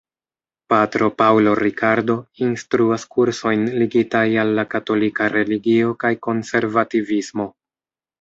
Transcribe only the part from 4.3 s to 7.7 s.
al la katolika religio kaj konservativismo.